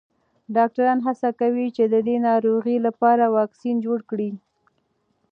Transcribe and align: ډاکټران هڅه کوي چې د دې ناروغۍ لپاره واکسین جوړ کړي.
ډاکټران 0.55 0.99
هڅه 1.07 1.29
کوي 1.39 1.67
چې 1.75 1.83
د 1.93 1.95
دې 2.07 2.15
ناروغۍ 2.27 2.77
لپاره 2.87 3.25
واکسین 3.37 3.75
جوړ 3.85 3.99
کړي. 4.09 4.29